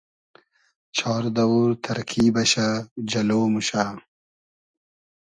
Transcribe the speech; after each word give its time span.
چار 0.97 1.23
دئوور 1.37 1.69
تئرکی 1.83 2.25
بئشۂ 2.35 2.67
جئلۉ 3.11 3.29
موشۂ 3.51 3.83